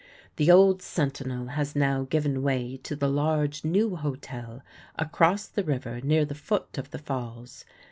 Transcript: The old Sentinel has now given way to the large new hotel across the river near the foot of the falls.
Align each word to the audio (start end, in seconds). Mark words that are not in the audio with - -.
The 0.37 0.49
old 0.49 0.81
Sentinel 0.81 1.49
has 1.49 1.75
now 1.75 2.07
given 2.09 2.41
way 2.41 2.75
to 2.81 2.95
the 2.95 3.07
large 3.07 3.63
new 3.63 3.95
hotel 3.97 4.63
across 4.95 5.45
the 5.45 5.63
river 5.63 6.01
near 6.01 6.25
the 6.25 6.33
foot 6.33 6.79
of 6.79 6.89
the 6.89 6.97
falls. 6.97 7.65